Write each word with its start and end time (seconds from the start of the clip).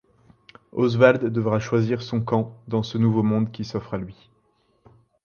Oswald 0.71 1.27
devra 1.29 1.59
choisir 1.59 2.01
son 2.01 2.21
camp 2.21 2.57
dans 2.67 2.81
ce 2.81 2.97
nouveau 2.97 3.21
monde 3.21 3.51
qui 3.51 3.63
s'offre 3.63 3.93
a 3.93 3.97
lui. 3.99 4.31